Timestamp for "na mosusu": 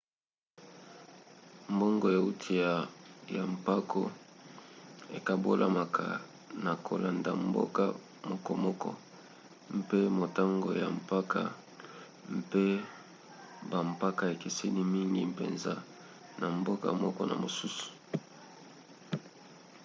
17.29-17.87